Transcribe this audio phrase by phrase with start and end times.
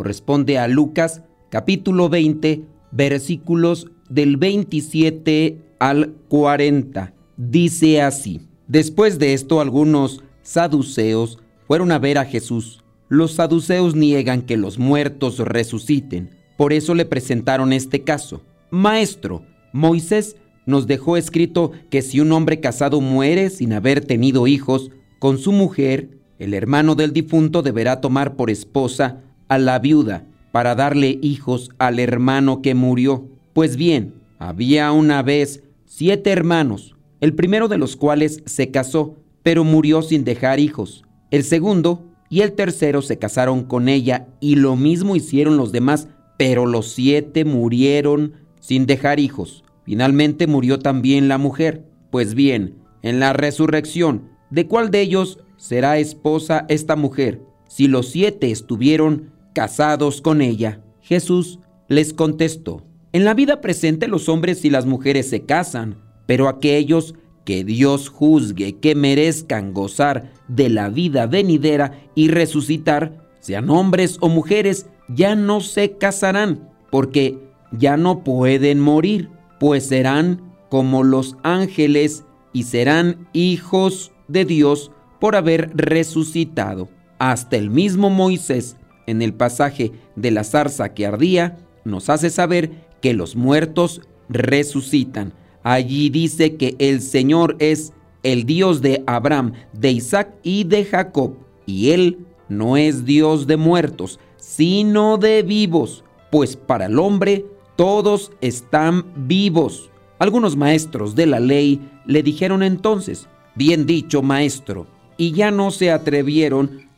[0.00, 7.12] corresponde a Lucas capítulo 20 versículos del 27 al 40.
[7.36, 12.82] Dice así, después de esto algunos saduceos fueron a ver a Jesús.
[13.10, 16.30] Los saduceos niegan que los muertos resuciten.
[16.56, 18.40] Por eso le presentaron este caso.
[18.70, 24.90] Maestro, Moisés nos dejó escrito que si un hombre casado muere sin haber tenido hijos,
[25.18, 30.74] con su mujer, el hermano del difunto deberá tomar por esposa a la viuda para
[30.74, 33.28] darle hijos al hermano que murió.
[33.52, 39.64] Pues bien, había una vez siete hermanos, el primero de los cuales se casó, pero
[39.64, 41.04] murió sin dejar hijos.
[41.30, 46.08] El segundo y el tercero se casaron con ella y lo mismo hicieron los demás,
[46.38, 49.64] pero los siete murieron sin dejar hijos.
[49.84, 51.84] Finalmente murió también la mujer.
[52.10, 58.08] Pues bien, en la resurrección, ¿de cuál de ellos será esposa esta mujer si los
[58.08, 60.80] siete estuvieron casados con ella?
[61.00, 66.48] Jesús les contestó, en la vida presente los hombres y las mujeres se casan, pero
[66.48, 74.18] aquellos que Dios juzgue que merezcan gozar de la vida venidera y resucitar, sean hombres
[74.20, 77.38] o mujeres, ya no se casarán, porque
[77.72, 85.34] ya no pueden morir, pues serán como los ángeles y serán hijos de Dios por
[85.34, 86.88] haber resucitado.
[87.18, 88.76] Hasta el mismo Moisés,
[89.10, 92.70] en el pasaje de la zarza que ardía, nos hace saber
[93.00, 95.32] que los muertos resucitan.
[95.62, 101.36] Allí dice que el Señor es el Dios de Abraham, de Isaac y de Jacob,
[101.66, 102.18] y Él
[102.48, 109.90] no es Dios de muertos, sino de vivos, pues para el hombre todos están vivos.
[110.18, 115.90] Algunos maestros de la ley le dijeron entonces, bien dicho maestro, y ya no se
[115.90, 116.89] atrevieron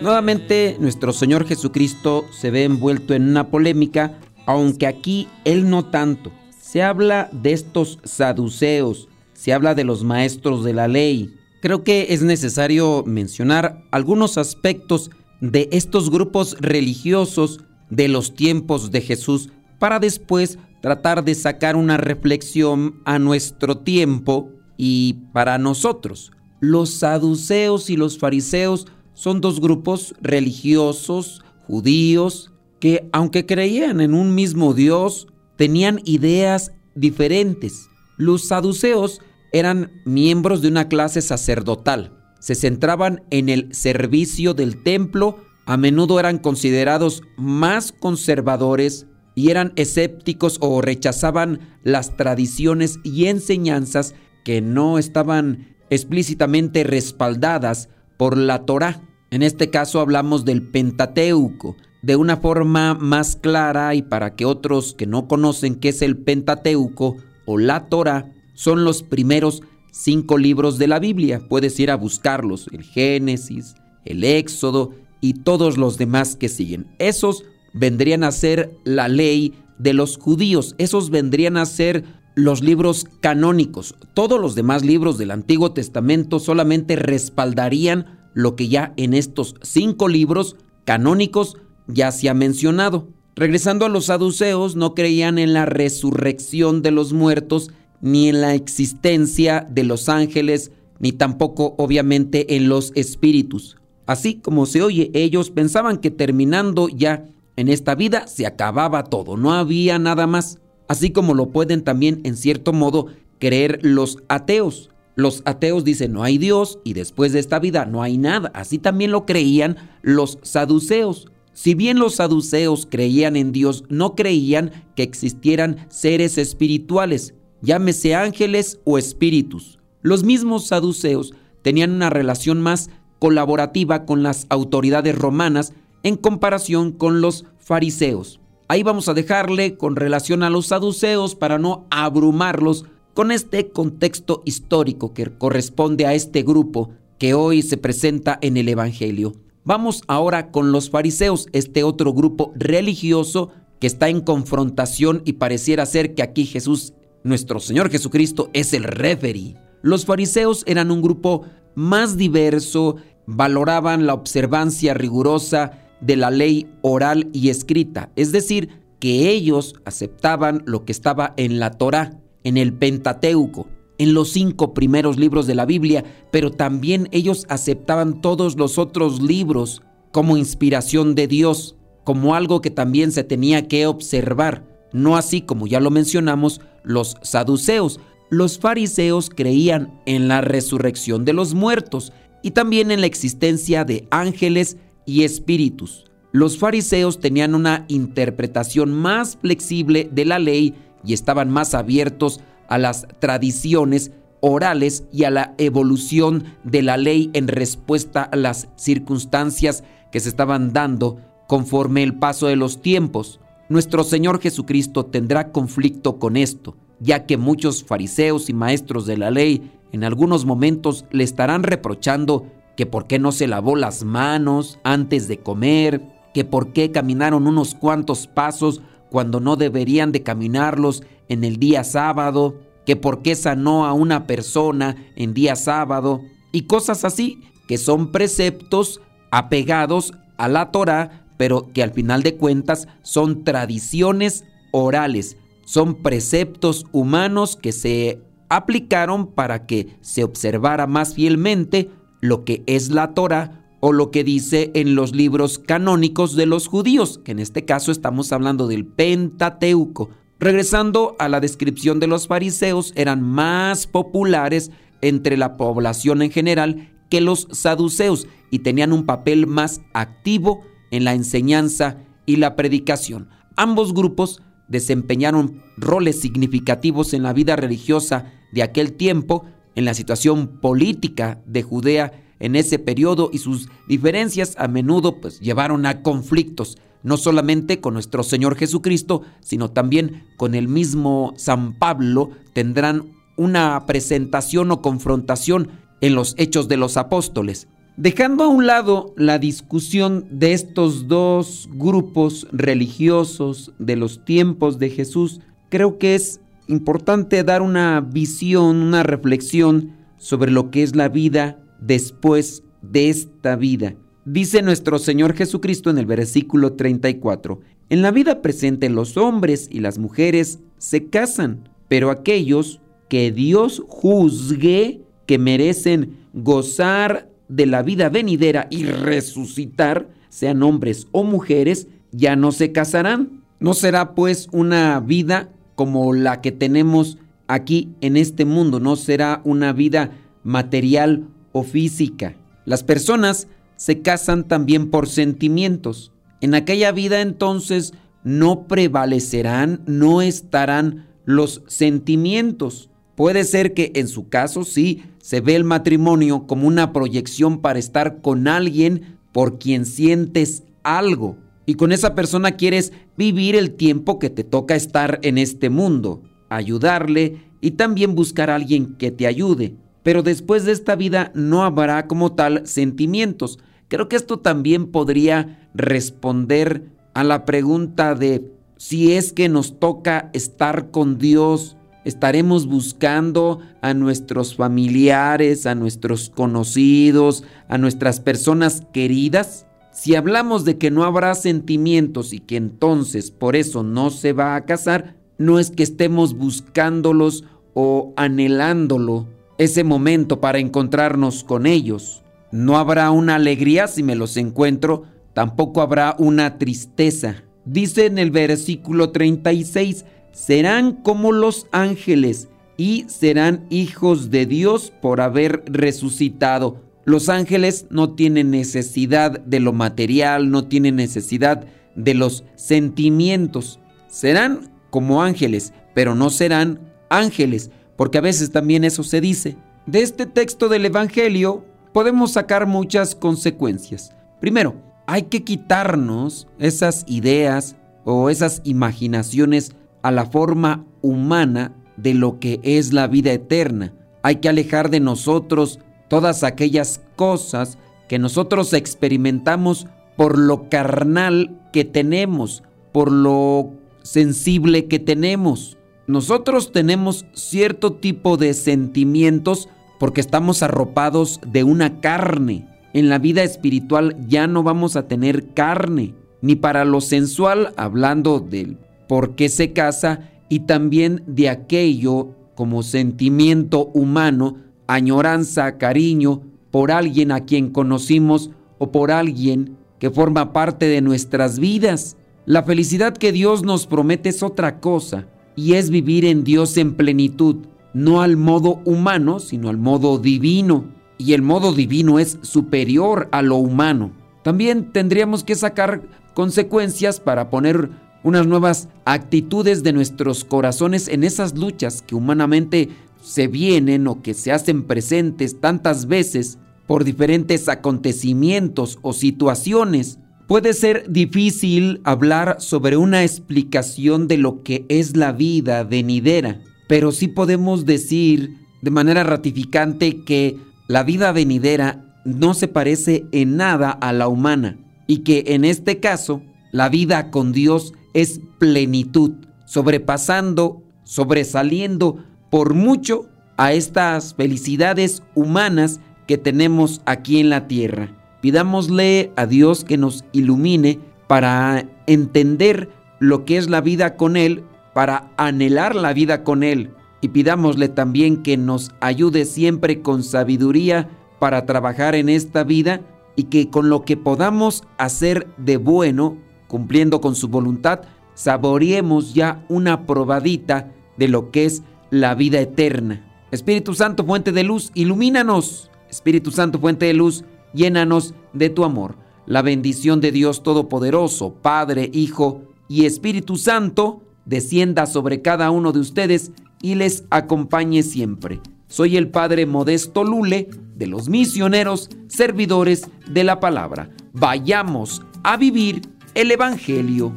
[0.00, 6.32] Nuevamente nuestro Señor Jesucristo se ve envuelto en una polémica, aunque aquí Él no tanto.
[6.60, 11.34] Se habla de estos saduceos, se habla de los maestros de la ley.
[11.60, 19.00] Creo que es necesario mencionar algunos aspectos de estos grupos religiosos de los tiempos de
[19.00, 26.30] Jesús para después tratar de sacar una reflexión a nuestro tiempo y para nosotros.
[26.60, 34.34] Los saduceos y los fariseos son dos grupos religiosos, judíos, que aunque creían en un
[34.34, 37.88] mismo Dios, tenían ideas diferentes.
[38.18, 39.22] Los saduceos
[39.54, 42.12] eran miembros de una clase sacerdotal.
[42.40, 49.72] Se centraban en el servicio del templo, a menudo eran considerados más conservadores y eran
[49.76, 54.14] escépticos o rechazaban las tradiciones y enseñanzas
[54.44, 59.02] que no estaban explícitamente respaldadas por la Torá.
[59.30, 64.94] En este caso hablamos del Pentateuco, de una forma más clara y para que otros
[64.94, 67.16] que no conocen qué es el Pentateuco
[67.46, 71.40] o la Torá, son los primeros cinco libros de la Biblia.
[71.48, 74.90] Puedes ir a buscarlos, el Génesis, el Éxodo
[75.20, 76.86] y todos los demás que siguen.
[76.98, 77.44] Esos
[77.74, 80.74] vendrían a ser la ley de los judíos.
[80.78, 82.04] Esos vendrían a ser
[82.34, 83.94] los libros canónicos.
[84.14, 90.08] Todos los demás libros del Antiguo Testamento solamente respaldarían lo que ya en estos cinco
[90.08, 91.56] libros canónicos
[91.86, 93.08] ya se ha mencionado.
[93.36, 98.54] Regresando a los saduceos, no creían en la resurrección de los muertos, ni en la
[98.54, 103.76] existencia de los ángeles, ni tampoco obviamente en los espíritus.
[104.06, 107.24] Así como se oye, ellos pensaban que terminando ya
[107.56, 110.58] en esta vida se acababa todo, no había nada más.
[110.88, 113.06] Así como lo pueden también en cierto modo
[113.38, 114.90] creer los ateos.
[115.16, 118.50] Los ateos dicen no hay Dios y después de esta vida no hay nada.
[118.54, 121.28] Así también lo creían los saduceos.
[121.52, 128.80] Si bien los saduceos creían en Dios, no creían que existieran seres espirituales, llámese ángeles
[128.82, 129.78] o espíritus.
[130.02, 132.90] Los mismos saduceos tenían una relación más
[133.20, 135.72] colaborativa con las autoridades romanas
[136.04, 138.40] en comparación con los fariseos.
[138.68, 144.42] Ahí vamos a dejarle con relación a los saduceos para no abrumarlos con este contexto
[144.44, 149.34] histórico que corresponde a este grupo que hoy se presenta en el Evangelio.
[149.64, 155.86] Vamos ahora con los fariseos, este otro grupo religioso que está en confrontación y pareciera
[155.86, 156.92] ser que aquí Jesús,
[157.22, 159.56] nuestro Señor Jesucristo, es el referee.
[159.82, 161.42] Los fariseos eran un grupo
[161.74, 162.96] más diverso,
[163.26, 168.68] valoraban la observancia rigurosa de la ley oral y escrita, es decir,
[168.98, 173.68] que ellos aceptaban lo que estaba en la Torá, en el Pentateuco,
[173.98, 179.22] en los cinco primeros libros de la Biblia, pero también ellos aceptaban todos los otros
[179.22, 185.40] libros como inspiración de Dios, como algo que también se tenía que observar, no así
[185.40, 188.00] como ya lo mencionamos los saduceos.
[188.30, 192.12] Los fariseos creían en la resurrección de los muertos
[192.42, 196.04] y también en la existencia de ángeles y espíritus.
[196.32, 200.74] Los fariseos tenían una interpretación más flexible de la ley
[201.04, 204.10] y estaban más abiertos a las tradiciones
[204.40, 210.28] orales y a la evolución de la ley en respuesta a las circunstancias que se
[210.28, 213.40] estaban dando conforme el paso de los tiempos.
[213.68, 219.30] Nuestro Señor Jesucristo tendrá conflicto con esto, ya que muchos fariseos y maestros de la
[219.30, 222.46] ley en algunos momentos le estarán reprochando
[222.76, 227.46] que por qué no se lavó las manos antes de comer, que por qué caminaron
[227.46, 233.34] unos cuantos pasos cuando no deberían de caminarlos en el día sábado, que por qué
[233.34, 236.22] sanó a una persona en día sábado
[236.52, 239.00] y cosas así, que son preceptos
[239.30, 246.86] apegados a la Torah, pero que al final de cuentas son tradiciones orales, son preceptos
[246.92, 251.90] humanos que se aplicaron para que se observara más fielmente
[252.24, 256.68] lo que es la Torah o lo que dice en los libros canónicos de los
[256.68, 260.08] judíos, que en este caso estamos hablando del Pentateuco.
[260.40, 264.70] Regresando a la descripción de los fariseos, eran más populares
[265.02, 271.04] entre la población en general que los saduceos y tenían un papel más activo en
[271.04, 273.28] la enseñanza y la predicación.
[273.54, 280.60] Ambos grupos desempeñaron roles significativos en la vida religiosa de aquel tiempo, en la situación
[280.60, 286.78] política de Judea en ese periodo y sus diferencias a menudo pues llevaron a conflictos,
[287.02, 293.84] no solamente con nuestro Señor Jesucristo, sino también con el mismo San Pablo tendrán una
[293.86, 295.68] presentación o confrontación
[296.00, 297.68] en los hechos de los apóstoles.
[297.96, 304.90] Dejando a un lado la discusión de estos dos grupos religiosos de los tiempos de
[304.90, 311.08] Jesús, creo que es importante dar una visión, una reflexión sobre lo que es la
[311.08, 313.94] vida después de esta vida.
[314.24, 319.80] Dice nuestro Señor Jesucristo en el versículo 34, en la vida presente los hombres y
[319.80, 328.08] las mujeres se casan, pero aquellos que Dios juzgue que merecen gozar de la vida
[328.08, 333.42] venidera y resucitar, sean hombres o mujeres, ya no se casarán.
[333.60, 339.40] No será pues una vida como la que tenemos aquí en este mundo, no será
[339.44, 340.10] una vida
[340.42, 342.36] material o física.
[342.64, 346.12] Las personas se casan también por sentimientos.
[346.40, 352.90] En aquella vida entonces no prevalecerán, no estarán los sentimientos.
[353.16, 357.78] Puede ser que en su caso sí se ve el matrimonio como una proyección para
[357.78, 361.36] estar con alguien por quien sientes algo.
[361.66, 366.22] Y con esa persona quieres vivir el tiempo que te toca estar en este mundo,
[366.48, 371.64] ayudarle y también buscar a alguien que te ayude pero después de esta vida no
[371.64, 373.58] habrá como tal sentimientos.
[373.88, 380.30] Creo que esto también podría responder a la pregunta de si es que nos toca
[380.32, 389.66] estar con Dios estaremos buscando a nuestros familiares, a nuestros conocidos, a nuestras personas queridas?
[389.94, 394.56] Si hablamos de que no habrá sentimientos y que entonces por eso no se va
[394.56, 402.24] a casar, no es que estemos buscándolos o anhelándolo ese momento para encontrarnos con ellos.
[402.50, 407.44] No habrá una alegría si me los encuentro, tampoco habrá una tristeza.
[407.64, 415.20] Dice en el versículo 36, serán como los ángeles y serán hijos de Dios por
[415.20, 416.82] haber resucitado.
[417.04, 423.78] Los ángeles no tienen necesidad de lo material, no tienen necesidad de los sentimientos.
[424.08, 426.80] Serán como ángeles, pero no serán
[427.10, 429.56] ángeles, porque a veces también eso se dice.
[429.86, 434.14] De este texto del Evangelio podemos sacar muchas consecuencias.
[434.40, 434.74] Primero,
[435.06, 442.60] hay que quitarnos esas ideas o esas imaginaciones a la forma humana de lo que
[442.62, 443.92] es la vida eterna.
[444.22, 451.84] Hay que alejar de nosotros todas aquellas cosas que nosotros experimentamos por lo carnal que
[451.84, 455.76] tenemos, por lo sensible que tenemos.
[456.06, 459.68] Nosotros tenemos cierto tipo de sentimientos
[459.98, 462.68] porque estamos arropados de una carne.
[462.92, 468.38] En la vida espiritual ya no vamos a tener carne, ni para lo sensual, hablando
[468.38, 468.76] del
[469.08, 477.32] por qué se casa, y también de aquello como sentimiento humano, añoranza, cariño por alguien
[477.32, 482.16] a quien conocimos o por alguien que forma parte de nuestras vidas.
[482.46, 485.26] La felicidad que Dios nos promete es otra cosa
[485.56, 487.56] y es vivir en Dios en plenitud,
[487.92, 490.84] no al modo humano, sino al modo divino.
[491.16, 494.10] Y el modo divino es superior a lo humano.
[494.42, 496.02] También tendríamos que sacar
[496.34, 497.88] consecuencias para poner
[498.24, 502.88] unas nuevas actitudes de nuestros corazones en esas luchas que humanamente
[503.24, 510.18] se vienen o que se hacen presentes tantas veces por diferentes acontecimientos o situaciones.
[510.46, 517.12] Puede ser difícil hablar sobre una explicación de lo que es la vida venidera, pero
[517.12, 523.90] sí podemos decir de manera ratificante que la vida venidera no se parece en nada
[523.90, 524.76] a la humana
[525.06, 529.32] y que en este caso la vida con Dios es plenitud,
[529.64, 532.22] sobrepasando, sobresaliendo
[532.54, 538.10] por mucho a estas felicidades humanas que tenemos aquí en la tierra.
[538.42, 544.62] Pidámosle a Dios que nos ilumine para entender lo que es la vida con Él,
[544.92, 546.92] para anhelar la vida con Él.
[547.20, 551.08] Y pidámosle también que nos ayude siempre con sabiduría
[551.40, 553.00] para trabajar en esta vida
[553.34, 556.36] y que con lo que podamos hacer de bueno,
[556.68, 558.02] cumpliendo con su voluntad,
[558.34, 561.82] saboreemos ya una probadita de lo que es
[562.14, 563.24] la vida eterna.
[563.50, 565.90] Espíritu Santo, fuente de luz, ilumínanos.
[566.08, 569.16] Espíritu Santo, fuente de luz, llénanos de tu amor.
[569.46, 575.98] La bendición de Dios Todopoderoso, Padre, Hijo y Espíritu Santo, descienda sobre cada uno de
[575.98, 578.60] ustedes y les acompañe siempre.
[578.86, 584.10] Soy el Padre Modesto Lule de los misioneros servidores de la palabra.
[584.32, 586.02] Vayamos a vivir
[586.34, 587.36] el Evangelio.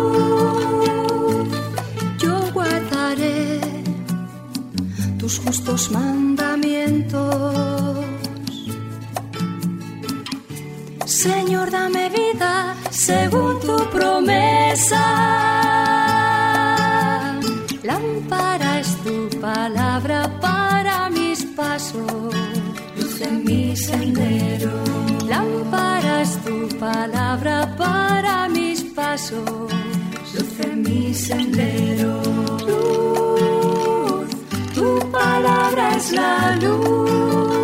[5.61, 8.05] Justos mandamientos
[11.05, 15.03] Señor, dame vida según tu promesa.
[17.83, 22.33] Lámpara es tu palabra para mis pasos,
[22.97, 24.71] luz en mi sendero.
[25.27, 29.69] Lámpara es tu palabra para mis pasos,
[30.33, 32.21] luz en mi sendero.
[35.11, 37.61] Palabra es la luz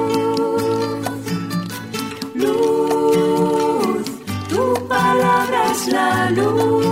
[5.85, 6.85] la luz.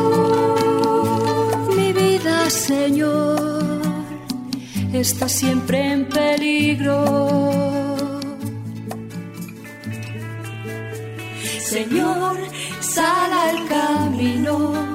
[1.75, 3.81] Mi vida, Señor,
[4.93, 7.05] está siempre en peligro.
[11.59, 12.37] Señor,
[12.79, 14.94] sal al camino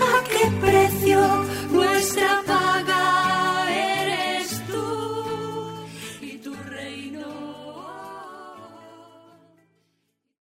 [0.00, 1.20] a qué precio
[1.70, 2.95] nuestra paz